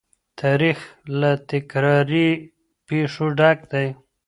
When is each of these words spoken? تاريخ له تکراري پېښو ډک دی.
تاريخ 0.41 0.77
له 1.19 1.31
تکراري 1.49 2.29
پېښو 2.87 3.25
ډک 3.37 3.57
دی. 3.71 3.87